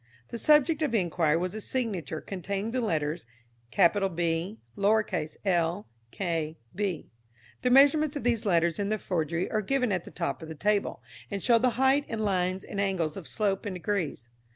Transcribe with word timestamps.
The 0.29 0.39
subject 0.39 0.81
of 0.81 0.95
enquiry 0.95 1.37
was 1.37 1.53
a 1.53 1.61
signature 1.61 2.21
containing 2.21 2.71
the 2.71 2.81
letters 2.81 3.27
B, 3.69 4.57
l, 5.45 5.83
k, 6.09 6.57
b. 6.73 7.11
The 7.61 7.69
measurements 7.69 8.15
of 8.17 8.23
these 8.23 8.43
letters 8.43 8.79
in 8.79 8.89
the 8.89 8.97
forgery 8.97 9.47
are 9.51 9.61
given 9.61 9.91
at 9.91 10.03
the 10.03 10.09
top 10.09 10.41
of 10.41 10.49
the 10.49 10.55
table, 10.55 11.03
and 11.29 11.43
show 11.43 11.59
the 11.59 11.69
height 11.77 12.05
in 12.09 12.17
lines 12.25 12.63
and 12.63 12.81
angle 12.81 13.15
of 13.15 13.27
slope 13.27 13.67
in 13.67 13.75
degrees. 13.75 14.31